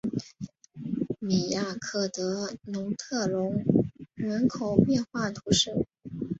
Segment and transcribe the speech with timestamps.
[1.19, 3.63] 米亚克德农特龙
[4.15, 5.85] 人口变化图示